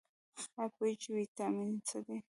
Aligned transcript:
ایا 0.57 0.65
پوهیږئ 0.75 0.93
چې 1.01 1.09
ویټامین 1.17 1.69
څه 1.87 1.97
دي؟ 2.05 2.17